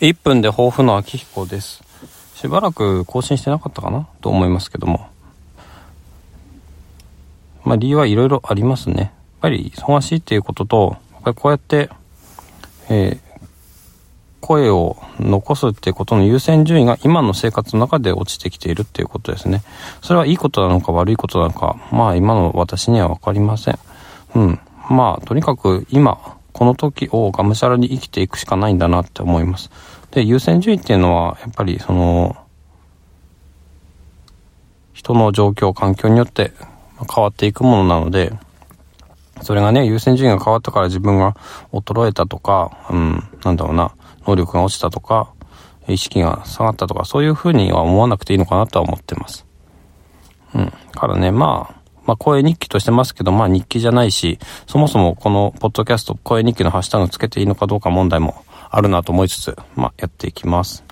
[0.00, 1.82] 1分で抱負の秋彦です。
[2.34, 4.06] しばらく更新してなかったかな？
[4.20, 5.08] と思いますけども。
[7.64, 8.94] まあ理由はいろいろありますね。
[8.96, 11.88] やっぱり忙しいっていうことと、やっぱりこうやって、
[12.90, 13.18] えー、
[14.40, 19.62] 声を残すっていうことの優先順位が今の生活の中で落ちてきているっていうことですね。
[20.02, 23.78] それはいいことなのか悪いことなのか、まあ今の私にはわかりません。
[24.34, 24.60] うん。
[24.90, 29.70] まあとにかく今、この時をがむしゃらに生きていくしかないんだなって思います。
[30.10, 32.34] で、優先順位っていうのは、やっぱりその、
[34.94, 36.52] 人の状況、環境によって
[37.14, 38.32] 変わっていくものなので、
[39.42, 41.36] それがね、優先順位が変わったから自分が
[41.74, 43.94] 衰えたとか、うん、なんだろうな、
[44.26, 45.34] 能力が落ちたとか、
[45.88, 49.44] 意識が下がったとか、そういうふうには思わなくていいのかなとは思ってます。
[50.54, 50.72] うん。
[50.92, 60.84] からね、まあ、まあ、声日記としてますけど、まあ、日記じゃないし、そもそもこのポッドキャスト、声日記のハッシュタグつけていいのかどうか問題もあるなと思いつつ、まあ、やっていきます。